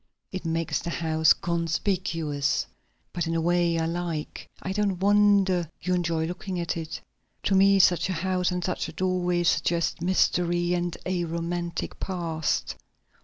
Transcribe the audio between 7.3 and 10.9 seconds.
To me such a house and such a doorway suggest mystery